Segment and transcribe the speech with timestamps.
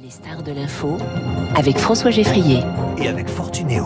[0.00, 0.96] Les stars de l'info
[1.56, 2.60] avec François Geffrier.
[2.98, 3.84] Et avec Fortunéo.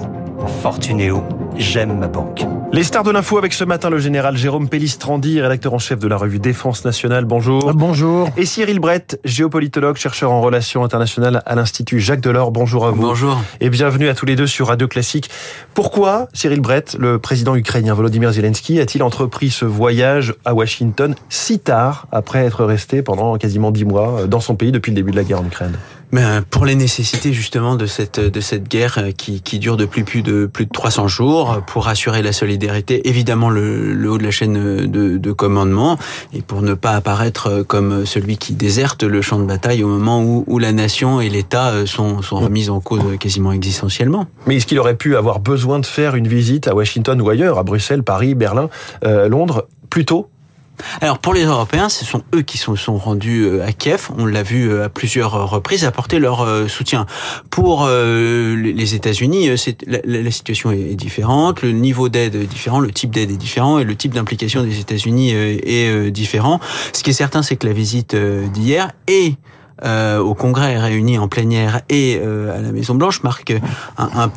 [0.61, 1.23] Fortunéo,
[1.57, 2.45] j'aime ma banque.
[2.71, 6.09] Les stars de l'info avec ce matin le général Jérôme Pellistrandi, rédacteur en chef de
[6.09, 7.25] la revue Défense Nationale.
[7.25, 7.73] Bonjour.
[7.73, 8.29] Bonjour.
[8.37, 12.51] Et Cyril Brett, géopolitologue, chercheur en relations internationales à l'Institut Jacques Delors.
[12.51, 13.03] Bonjour à vous.
[13.03, 13.41] Bonjour.
[13.61, 15.31] Et bienvenue à tous les deux sur Radio Classique.
[15.73, 21.59] Pourquoi Cyril Brett, le président ukrainien Volodymyr Zelensky, a-t-il entrepris ce voyage à Washington si
[21.59, 25.17] tard après être resté pendant quasiment dix mois dans son pays depuis le début de
[25.17, 25.79] la guerre en Ukraine?
[26.13, 30.23] Ben, pour les nécessités justement de cette de cette guerre qui, qui dure depuis plus
[30.23, 34.31] de plus de 300 jours, pour assurer la solidarité, évidemment le, le haut de la
[34.31, 35.99] chaîne de, de, commandement,
[36.35, 40.23] et pour ne pas apparaître comme celui qui déserte le champ de bataille au moment
[40.23, 44.27] où, où la nation et l'État sont, sont remis en cause quasiment existentiellement.
[44.47, 47.59] Mais est-ce qu'il aurait pu avoir besoin de faire une visite à Washington ou ailleurs,
[47.59, 48.69] à Bruxelles, Paris, Berlin,
[49.05, 50.29] euh, Londres, plus tôt?
[51.01, 54.09] Alors pour les Européens, ce sont eux qui sont, sont rendus euh, à Kiev.
[54.17, 57.07] On l'a vu euh, à plusieurs reprises apporter leur euh, soutien.
[57.51, 59.49] Pour les États-Unis,
[59.87, 63.79] la, la, situation est différente, le niveau d'aide est différent, le type d'aide est différent
[63.79, 66.61] et le type d'implication des États-Unis est différent.
[66.93, 69.37] Ce qui est certain, c'est que la visite d'hier et
[69.85, 73.53] au Congrès réuni en plénière et à la Maison Blanche marque
[73.99, 74.33] un, un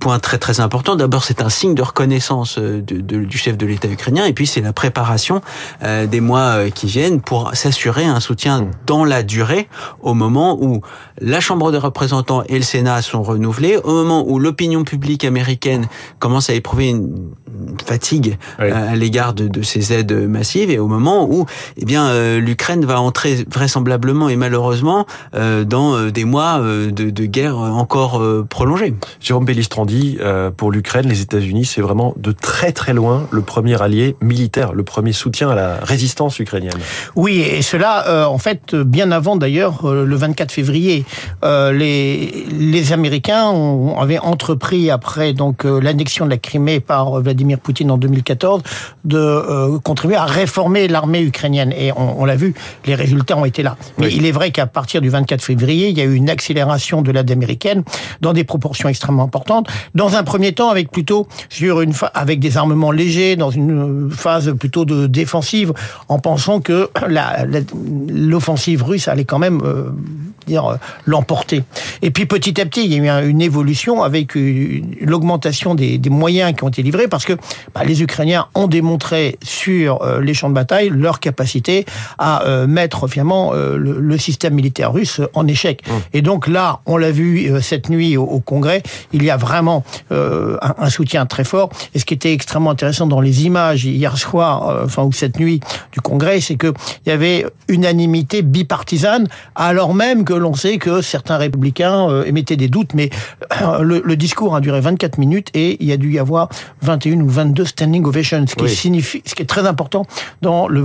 [0.00, 0.96] point très très important.
[0.96, 4.46] D'abord, c'est un signe de reconnaissance de, de, du chef de l'État ukrainien, et puis
[4.46, 5.42] c'est la préparation
[5.84, 9.68] euh, des mois euh, qui viennent pour s'assurer un soutien dans la durée
[10.00, 10.80] au moment où
[11.20, 15.86] la Chambre des représentants et le Sénat sont renouvelés, au moment où l'opinion publique américaine
[16.18, 17.34] commence à éprouver une
[17.84, 18.70] fatigue oui.
[18.70, 21.44] à l'égard de, de, ces aides massives, et au moment où
[21.76, 27.24] eh bien euh, l'Ukraine va entrer vraisemblablement et malheureusement euh, dans des mois de, de
[27.26, 28.94] guerre encore prolongés.
[29.20, 29.44] Jérôme
[29.90, 30.18] dit,
[30.56, 34.82] pour l'Ukraine, les États-Unis, c'est vraiment de très très loin le premier allié militaire, le
[34.82, 36.78] premier soutien à la résistance ukrainienne.
[37.16, 41.04] Oui, et cela, euh, en fait, bien avant d'ailleurs, euh, le 24 février,
[41.44, 47.58] euh, les, les Américains ont, avaient entrepris, après donc l'annexion de la Crimée par Vladimir
[47.58, 48.62] Poutine en 2014,
[49.04, 51.72] de contribuer à réformer l'armée ukrainienne.
[51.76, 52.54] Et on, on l'a vu,
[52.86, 53.76] les résultats ont été là.
[53.98, 54.14] Mais oui.
[54.16, 57.10] il est vrai qu'à partir du 24 février, il y a eu une accélération de
[57.12, 57.82] l'aide américaine
[58.20, 62.56] dans des proportions extrêmement importantes dans un premier temps avec plutôt sur une avec des
[62.56, 65.72] armements légers dans une phase plutôt de défensive
[66.08, 66.88] en pensant que
[68.08, 69.90] l'offensive russe allait quand même euh,
[70.50, 71.62] dire l'emporter
[72.02, 76.10] et puis petit à petit il y a eu une évolution avec l'augmentation des, des,
[76.10, 77.34] moyens qui ont été livrés parce que
[77.74, 81.84] bah, les Ukrainiens ont démontré sur euh, les champs de bataille leur capacité
[82.18, 85.92] à euh, mettre finalement le, le, système militaire russe en échec mmh.
[86.14, 89.84] et donc là on l'a vu cette nuit au, au Congrès il y a vraiment
[90.12, 91.70] euh, un, un, soutien très fort.
[91.94, 95.38] Et ce qui était extrêmement intéressant dans les images hier soir, euh, enfin ou cette
[95.38, 95.60] nuit
[95.92, 96.72] du Congrès, c'est que
[97.06, 102.68] il y avait unanimité bipartisane, alors même que sait que certains républicains euh, émettaient des
[102.68, 102.94] doutes.
[102.94, 103.10] Mais
[103.80, 106.48] le, le, discours a duré 24 minutes et il y a dû y avoir
[106.82, 108.70] 21 ou 22 standing ovations, ce qui oui.
[108.70, 110.06] signifie, ce qui est très important
[110.42, 110.84] dans le,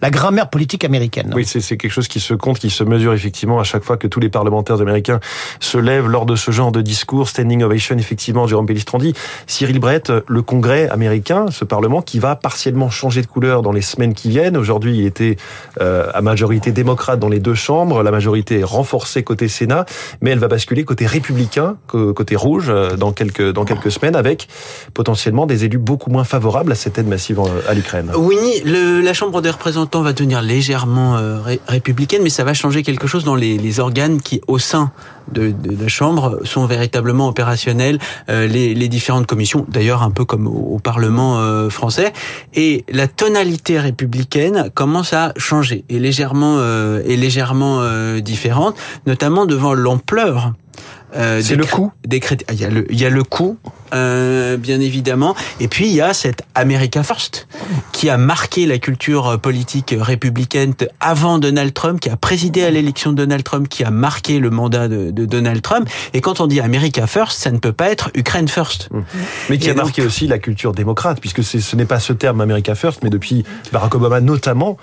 [0.00, 1.32] la grammaire politique américaine.
[1.34, 4.06] Oui, c'est quelque chose qui se compte, qui se mesure effectivement à chaque fois que
[4.06, 5.20] tous les parlementaires américains
[5.60, 9.14] se lèvent lors de ce genre de discours, standing ovation effectivement, Jérôme Pellistrandi,
[9.46, 13.82] Cyril Brett, le Congrès américain, ce Parlement qui va partiellement changer de couleur dans les
[13.82, 14.56] semaines qui viennent.
[14.56, 15.36] Aujourd'hui, il était
[15.80, 18.02] euh, à majorité démocrate dans les deux chambres.
[18.02, 18.91] La majorité est renforcée
[19.24, 19.84] côté Sénat,
[20.20, 24.48] mais elle va basculer côté républicain, côté rouge, euh, dans quelques, dans quelques semaines, avec
[24.94, 28.12] potentiellement des élus beaucoup moins favorables à cette aide massive à l'Ukraine.
[28.16, 32.82] Oui, la Chambre des représentants va devenir légèrement euh, ré, républicaine, mais ça va changer
[32.82, 34.92] quelque chose dans les, organes qui, au sein
[35.30, 37.98] de, la Chambre, sont véritablement opérationnels.
[38.28, 42.12] Euh, les, différentes commissions, d'ailleurs un peu comme au, Parlement euh, français,
[42.54, 48.71] et la tonalité républicaine commence à changer, et légèrement, euh, est légèrement euh, différente,
[49.06, 50.52] notamment devant l'ampleur
[51.14, 52.44] euh, c'est le coût des crédits.
[52.50, 53.58] Il y a le, il y a le coût,
[53.94, 57.46] euh, bien évidemment, et puis il y a cette America First
[57.92, 63.12] qui a marqué la culture politique républicaine avant Donald Trump, qui a présidé à l'élection
[63.12, 65.88] de Donald Trump, qui a marqué le mandat de, de, Donald Trump.
[66.14, 68.88] Et quand on dit America First, ça ne peut pas être Ukraine First.
[69.50, 72.40] Mais qui et a marqué aussi la culture démocrate, puisque ce n'est pas ce terme
[72.40, 74.78] America First, mais depuis Barack Obama notamment,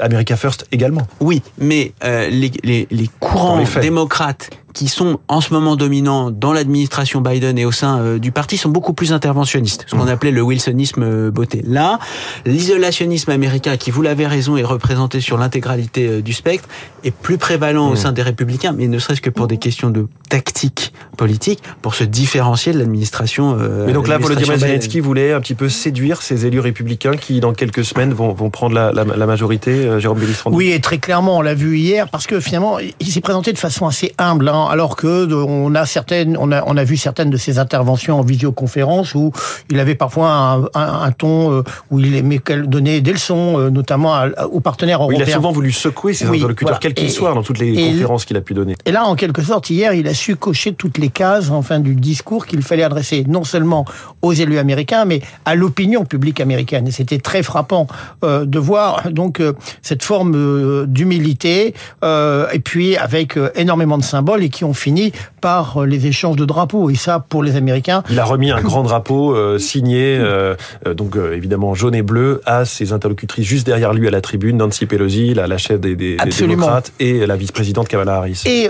[0.00, 1.06] America First également.
[1.20, 6.52] Oui, mais euh, les, les, les, courants démocrates qui sont en ce moment dominants dans
[6.52, 10.30] l'administration Biden et au sein euh, du parti sont beaucoup plus interventionnistes, ce qu'on appelait
[10.30, 11.62] le wilsonisme euh, beauté.
[11.66, 11.98] Là,
[12.46, 16.68] l'isolationnisme américain, qui vous l'avez raison, est représenté sur l'intégralité euh, du spectre,
[17.04, 20.06] est plus prévalent au sein des républicains, mais ne serait-ce que pour des questions de
[20.28, 23.56] tactique politique, pour se différencier de l'administration.
[23.86, 24.58] mais donc là, Volodymyr.
[24.58, 28.50] Zelensky voulait un petit peu séduire ces élus républicains qui, dans quelques semaines, vont, vont
[28.50, 30.56] prendre la, la, la majorité, euh, Jérôme Bellistrandi.
[30.56, 33.58] Oui, et très clairement, on l'a vu hier, parce que finalement, il s'est présenté de
[33.58, 36.96] façon assez humble, hein, alors que de- on a certaines, on a, on a vu
[36.96, 39.32] certaines de ses interventions en visioconférence où
[39.70, 43.70] il avait parfois un, un- un ton euh, où il aimait donner des leçons, euh,
[43.70, 45.24] notamment à- aux partenaires européens.
[45.26, 46.78] il a souvent voulu secouer ses Oui, interlocuteurs, voilà.
[46.80, 48.74] quels qu'ils soient, dans toutes les conférences qu'il a pu donner.
[48.84, 51.94] Et là, en quelque sorte, hier, il a su cocher toutes les cases, enfin, du
[51.94, 53.84] discours qu'il fallait adresser non seulement
[54.22, 56.88] aux élus américains, mais à l'opinion publique américaine.
[56.88, 57.86] Et c'était très frappant
[58.24, 64.42] euh, de voir donc euh, cette forme euh, d'humilité, et puis avec énormément de symboles
[64.42, 65.12] et qui ont fini
[65.42, 66.88] par euh, les échanges de drapeaux.
[66.88, 70.54] Et ça, pour les Américains, Il a remis un grand drapeau euh, signé, euh,
[70.96, 74.56] donc euh, évidemment jaune et bleu, à ses interlocutrices juste derrière lui à la tribune,
[74.56, 78.42] Nancy Pelosi, la, la chef des, des- démocrates, et la vice-présidente Kamala Harris.
[78.46, 78.68] et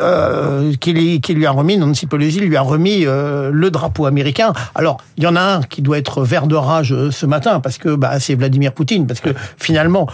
[0.80, 4.52] qui, lui, qui lui a remis, Nancy Pelosi lui a remis le drapeau américain.
[4.74, 7.76] Alors, il y en a un qui doit être vert de rage ce matin, parce
[7.78, 10.06] que bah, c'est Vladimir Poutine, parce que finalement,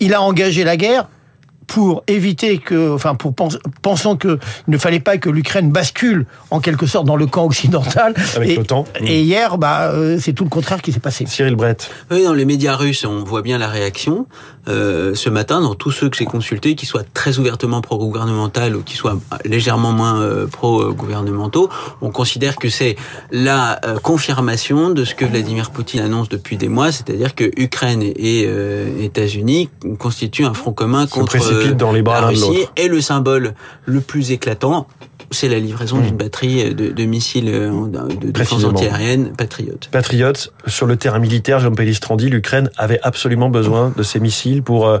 [0.00, 1.06] il a engagé la guerre
[1.70, 6.26] pour éviter que, enfin, pour pens- pensant que il ne fallait pas que l'Ukraine bascule
[6.50, 8.12] en quelque sorte dans le camp occidental.
[8.34, 8.84] Avec et, l'OTAN.
[9.00, 11.26] Et hier, bah, euh, c'est tout le contraire qui s'est passé.
[11.26, 11.88] Cyril Brett.
[12.10, 14.26] Oui, dans les médias russes, on voit bien la réaction.
[14.68, 18.82] Euh, ce matin, dans tous ceux que j'ai consultés, qui soient très ouvertement pro-gouvernemental ou
[18.82, 21.70] qui soient légèrement moins euh, pro-gouvernementaux,
[22.02, 22.96] on considère que c'est
[23.30, 28.02] la euh, confirmation de ce que Vladimir Poutine annonce depuis des mois, c'est-à-dire que Ukraine
[28.02, 28.48] et
[29.02, 31.38] États-Unis constituent un front commun contre
[31.74, 32.66] dans les bras la Russie.
[32.76, 33.54] Et le symbole
[33.86, 34.86] le plus éclatant,
[35.30, 37.70] c'est la livraison d'une batterie de, de missiles euh,
[38.20, 39.88] de défense antiaérienne patriote.
[39.92, 44.88] Patriote, sur le terrain militaire, Jean Pellistrandi, l'Ukraine avait absolument besoin de ces missiles pour...
[44.88, 44.98] euh,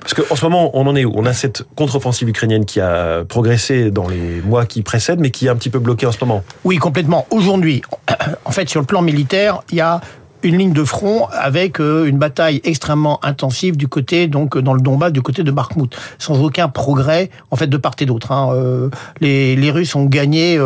[0.00, 1.12] parce qu'en ce moment, on en est où?
[1.14, 5.46] On a cette contre-offensive ukrainienne qui a progressé dans les mois qui précèdent, mais qui
[5.46, 6.42] est un petit peu bloquée en ce moment.
[6.64, 7.24] Oui, complètement.
[7.30, 7.82] Aujourd'hui,
[8.44, 10.00] en fait, sur le plan militaire, il y a
[10.42, 14.74] une ligne de front avec euh, une bataille extrêmement intensive du côté donc euh, dans
[14.74, 15.94] le Donbass du côté de Bakhmut.
[16.18, 18.50] Sans aucun progrès en fait de part et d'autre hein.
[18.52, 18.88] Euh,
[19.20, 20.58] les, les Russes ont gagné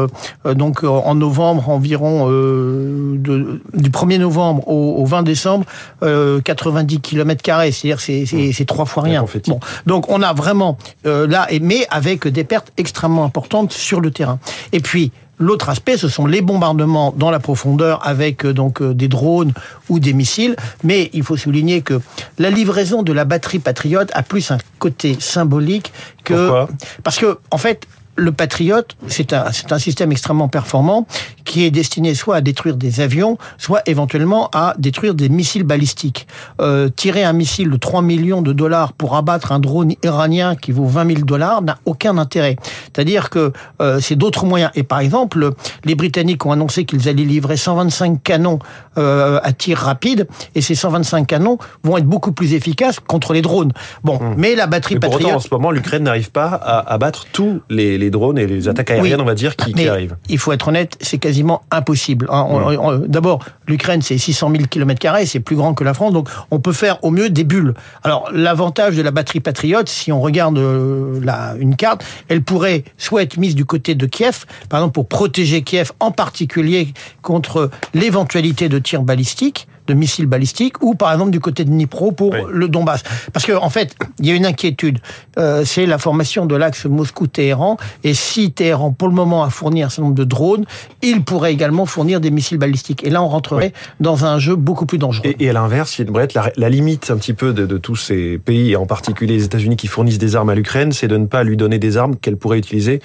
[0.44, 5.64] donc en novembre environ de, du 1er novembre au, au 20 décembre
[6.02, 7.72] euh, 90 km carrés.
[7.72, 9.24] C'est-à-dire c'est c'est c'est trois fois rien.
[9.46, 9.60] Bon.
[9.86, 14.38] Donc on a vraiment là mais avec des pertes extrêmement importantes sur le terrain.
[14.72, 18.94] Et puis L'autre aspect, ce sont les bombardements dans la profondeur avec euh, donc euh,
[18.94, 19.52] des drones
[19.88, 20.56] ou des missiles.
[20.82, 22.00] Mais il faut souligner que
[22.38, 25.92] la livraison de la batterie Patriote a plus un côté symbolique
[26.24, 26.68] que Pourquoi?
[27.02, 27.86] Parce que en fait.
[28.16, 31.06] Le Patriot, c'est un, c'est un système extrêmement performant
[31.44, 36.26] qui est destiné soit à détruire des avions, soit éventuellement à détruire des missiles balistiques.
[36.60, 40.72] Euh, tirer un missile de 3 millions de dollars pour abattre un drone iranien qui
[40.72, 42.56] vaut 20 000 dollars n'a aucun intérêt.
[42.84, 44.70] C'est-à-dire que euh, c'est d'autres moyens.
[44.74, 45.50] Et par exemple,
[45.84, 48.58] les Britanniques ont annoncé qu'ils allaient livrer 125 canons
[48.98, 53.42] euh, à tir rapide, et ces 125 canons vont être beaucoup plus efficaces contre les
[53.42, 53.72] drones.
[54.04, 55.28] Bon, mais la batterie Mais pour Patriot...
[55.28, 58.68] autant, en ce moment, l'Ukraine n'arrive pas à abattre tous les, les drones et les
[58.68, 59.22] attaques aériennes, Oui.
[59.22, 60.16] on va dire, qui, arrivent.
[60.28, 62.26] il faut être honnête, c'est quasiment impossible.
[62.30, 63.00] hein.
[63.06, 64.96] D'abord, l'Ukraine, c'est 600 000 km
[65.26, 67.74] c'est plus grand que la France, donc on peut faire au mieux des bulles.
[68.02, 72.84] Alors, l'avantage de la batterie Patriote, si on regarde euh, la, une carte, elle pourrait
[72.98, 76.92] soit être mise du côté de Kiev, par exemple pour protéger Kiev, en particulier
[77.22, 82.10] contre l'éventualité de tirs balistiques de missiles balistiques ou par exemple du côté de Dnipro
[82.10, 82.38] pour Oui.
[82.50, 83.04] le Donbass.
[83.32, 84.98] Parce que en fait, il y a une inquiétude.
[85.38, 87.76] Euh, c'est la formation de l'axe Moscou-Téhéran.
[88.02, 90.64] Et si Téhéran, pour le moment, a fourni un certain nombre de drones,
[91.02, 93.04] il pourrait également fournir des missiles balistiques.
[93.04, 95.26] Et là, on rentrerait dans un jeu beaucoup plus dangereux.
[95.38, 98.38] Et, et à l'inverse, Brett, la, la limite un petit peu de, de tous ces
[98.38, 101.26] pays, et en particulier les États-Unis qui fournissent des armes à l'Ukraine, c'est de ne
[101.26, 103.00] pas lui donner des armes qu'elle pourrait utiliser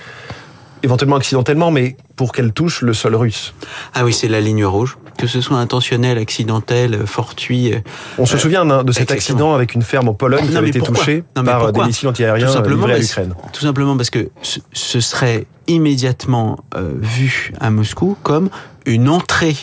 [0.83, 3.53] éventuellement accidentellement, mais pour qu'elle touche le sol russe.
[3.93, 4.97] Ah oui, c'est la ligne rouge.
[5.21, 7.73] Que ce soit intentionnel, accidentel, euh, fortuit.
[7.73, 7.79] euh,
[8.17, 10.69] On se souvient hein, de cet accident avec une ferme en Pologne qui Non, avait
[10.69, 13.33] été touchée Non, par pourquoi des missiles antiaériens Tout simplement livrés à parce- l'Ukraine.
[13.53, 18.49] Tout simplement parce que ce, serait immédiatement euh, vu à Moscou comme
[18.85, 19.55] une entrée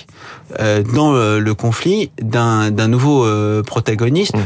[0.60, 4.34] euh, dans le, le conflit d'un nouveau euh, protagoniste.
[4.36, 4.40] Mm.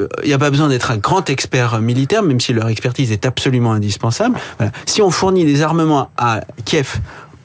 [0.00, 3.12] Euh, Il n'y a pas besoin d'être un grand expert militaire, même si leur expertise
[3.12, 4.36] est absolument indispensable.
[4.58, 4.72] Voilà.
[4.86, 6.96] Si on fournit des armements à Kiev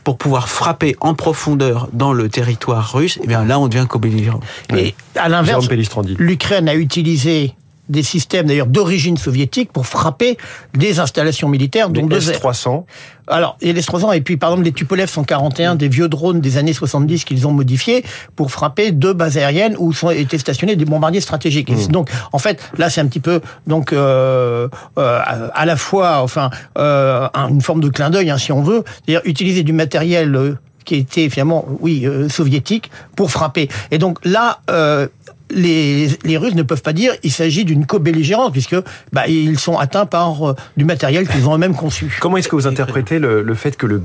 [0.10, 4.40] pour pouvoir frapper en profondeur dans le territoire russe, eh bien là on devient co-belligérant.
[4.76, 5.70] Et à l'inverse,
[6.18, 7.54] l'Ukraine a utilisé
[7.90, 10.38] des systèmes d'ailleurs d'origine soviétique pour frapper
[10.76, 12.84] des installations militaires, dont Les deux S-300.
[13.28, 16.58] alors, et les 300, et puis par exemple les Tupolev 141, des vieux drones des
[16.58, 18.06] années 70 qu'ils ont modifiés
[18.36, 21.70] pour frapper deux bases aériennes où sont étaient stationnés des bombardiers stratégiques.
[21.72, 21.88] Mmh.
[21.88, 24.68] Donc, en fait, là, c'est un petit peu donc euh,
[24.98, 25.20] euh,
[25.54, 28.84] à la fois, enfin, euh, un- une forme de clin d'œil, hein, si on veut,
[29.06, 30.36] c'est-à-dire utiliser du matériel.
[30.36, 30.56] euh,
[30.86, 33.70] qui était finalement, oui, euh, soviétique, pour frapper.
[33.92, 35.08] Et donc là, euh,
[35.52, 38.76] les, les Russes ne peuvent pas dire il s'agit d'une co-belligérance, puisque
[39.12, 42.18] bah, ils sont atteints par euh, du matériel qu'ils ont eux-mêmes conçu.
[42.22, 44.02] Comment est-ce que vous interprétez le, le fait que le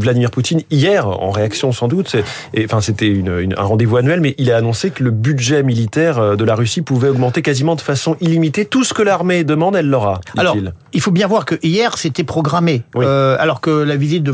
[0.00, 2.16] Vladimir Poutine, hier, en réaction sans doute,
[2.54, 5.62] et, enfin c'était une- une- un rendez-vous annuel, mais il a annoncé que le budget
[5.62, 8.64] militaire euh, de la Russie pouvait augmenter quasiment de façon illimitée.
[8.64, 10.56] Tout ce que l'armée demande, elle l'aura, Alors,
[10.92, 13.04] il faut bien voir que hier c'était programmé, Oui.
[13.06, 14.32] Euh, alors que la visite de,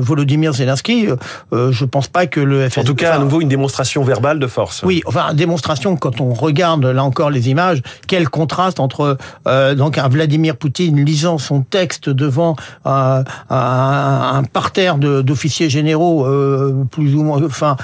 [0.00, 1.08] Volodymyr Zelensky,
[1.52, 2.80] euh, je pense pas que le FSB...
[2.80, 4.82] En tout cas, à nouveau, une démonstration verbale de force.
[4.84, 5.69] Oui, enfin démonstration
[6.00, 11.04] quand on regarde là encore les images, quel contraste entre euh, donc un Vladimir Poutine
[11.04, 17.76] lisant son texte devant euh, un, un parterre d'officiers généraux euh, plus ou moins, enfin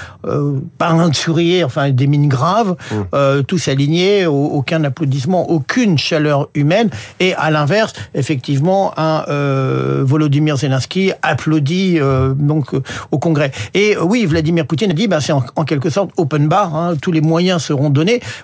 [0.77, 2.75] pas un sourire, enfin des mines graves,
[3.13, 6.89] euh, tous alignés, au- aucun applaudissement, aucune chaleur humaine,
[7.19, 9.23] et à l'inverse, effectivement, un
[10.03, 11.99] Volodymyr Zelensky applaudit
[12.35, 12.71] donc
[13.11, 13.51] au Congrès.
[13.73, 16.95] Et oui, Vladimir Poutine a dit, ben, c'est en, en quelque sorte open bar, hein,
[17.01, 17.76] tous les moyens seront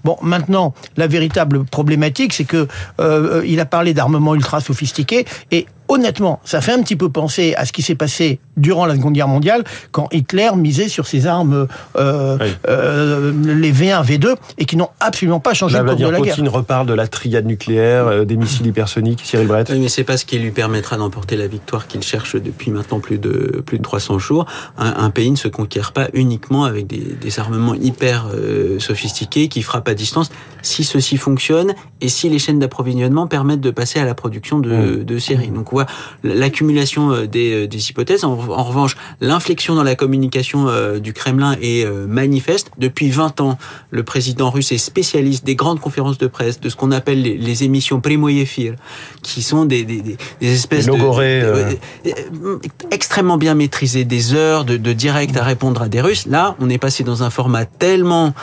[0.03, 2.67] Bon, maintenant, la véritable problématique, c'est que
[2.99, 7.53] euh, il a parlé d'armement ultra sophistiqué et Honnêtement, ça fait un petit peu penser
[7.55, 11.25] à ce qui s'est passé durant la Seconde Guerre mondiale, quand Hitler misait sur ses
[11.27, 12.47] armes, euh, Oui.
[12.67, 16.19] euh, les V1, V2, et qui n'ont absolument pas changé Là, le cours de la
[16.21, 16.35] guerre.
[16.35, 19.21] Poutine reparle de la triade nucléaire, euh, des missiles hypersoniques.
[19.23, 19.69] Cyril Brett.
[19.71, 22.99] Oui, mais c'est pas ce qui lui permettra d'emporter la victoire qu'il cherche depuis maintenant
[22.99, 24.45] plus de plus de 300 jours.
[24.77, 29.47] Un, un pays ne se conquiert pas uniquement avec des, des armements hyper euh, sophistiqués
[29.47, 30.29] qui frappent à distance.
[30.61, 35.03] Si ceci fonctionne et si les chaînes d'approvisionnement permettent de passer à la production de,
[35.03, 35.49] de séries.
[35.49, 38.23] Donc, on voit l'accumulation euh, des, des hypothèses.
[38.23, 42.71] En, en revanche, l'inflexion dans la communication euh, du Kremlin est euh, manifeste.
[42.77, 43.57] Depuis 20 ans,
[43.91, 47.37] le président russe est spécialiste des grandes conférences de presse, de ce qu'on appelle les,
[47.37, 48.75] les émissions primoyéphile,
[49.21, 51.73] qui sont des, des, des, des espèces de, euh.
[52.05, 52.59] euh,
[52.91, 56.25] extrêmement bien maîtrisées, des heures de, de direct à répondre à des Russes.
[56.25, 58.33] Là, on est passé dans un format tellement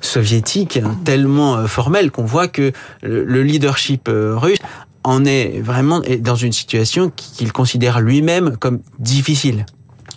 [0.00, 4.58] soviétique, hein, tellement euh, formel qu'on voit que le, le leadership euh, russe
[5.04, 9.66] en est vraiment dans une situation qu'il considère lui-même comme difficile.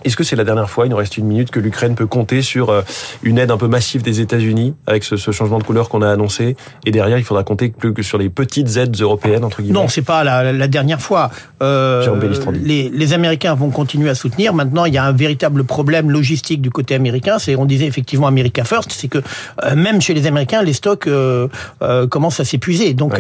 [0.03, 2.41] Est-ce que c'est la dernière fois, il nous reste une minute, que l'Ukraine peut compter
[2.41, 2.81] sur euh,
[3.23, 6.09] une aide un peu massive des États-Unis avec ce, ce changement de couleur qu'on a
[6.09, 6.55] annoncé?
[6.85, 9.79] Et derrière, il faudra compter plus que sur les petites aides européennes, entre guillemets?
[9.79, 11.29] Non, c'est pas la, la dernière fois.
[11.61, 12.19] Euh,
[12.53, 14.53] les, les Américains vont continuer à soutenir.
[14.53, 17.39] Maintenant, il y a un véritable problème logistique du côté américain.
[17.39, 19.19] C'est, on disait effectivement America First, c'est que
[19.63, 21.47] euh, même chez les Américains, les stocks euh,
[21.81, 22.93] euh, commencent à s'épuiser.
[22.93, 23.11] Donc,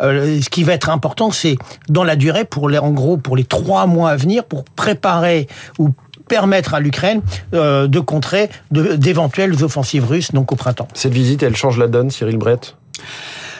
[0.00, 0.40] Ouais.
[0.40, 1.56] ce qui va être important, c'est
[1.88, 5.48] dans la durée, pour les, en gros, pour les trois mois à venir, pour préparer
[5.78, 5.90] ou
[6.30, 7.20] permettre à l'Ukraine
[7.52, 10.88] euh, de contrer d'éventuelles offensives russes donc au printemps.
[10.94, 12.76] Cette visite, elle change la donne, Cyril Brett?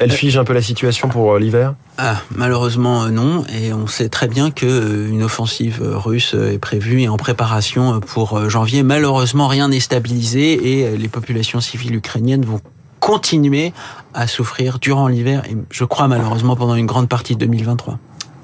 [0.00, 1.74] Elle fige un peu la situation pour euh, l'hiver?
[1.98, 6.58] Ah, malheureusement euh, non, et on sait très bien que euh, une offensive russe est
[6.58, 8.82] prévue et en préparation pour janvier.
[8.82, 12.60] Malheureusement, rien n'est stabilisé et les populations civiles ukrainiennes vont
[12.98, 13.74] continuer
[14.14, 17.98] à souffrir durant l'hiver et je crois malheureusement pendant une grande partie de 2023.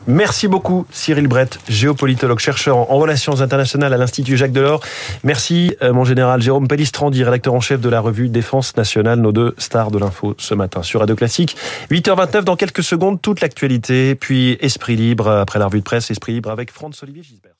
[0.09, 4.81] Merci beaucoup, Cyril Brett, géopolitologue, chercheur en relations internationales à l'Institut Jacques Delors.
[5.25, 9.33] Merci, euh, mon général Jérôme Pellistrandi, rédacteur en chef de la revue Défense nationale, nos
[9.33, 11.57] deux stars de l'info ce matin sur Radio Classique.
[11.91, 16.35] 8h29, dans quelques secondes, toute l'actualité, puis Esprit Libre, après la revue de presse, Esprit
[16.35, 17.57] Libre avec Franz-Olivier Gisbert.